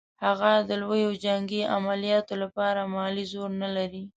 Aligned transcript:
هغه 0.25 0.51
د 0.69 0.71
لویو 0.81 1.11
جنګي 1.23 1.61
عملیاتو 1.75 2.33
لپاره 2.43 2.81
مالي 2.93 3.25
زور 3.31 3.49
نه 3.61 3.69
لري. 3.75 4.03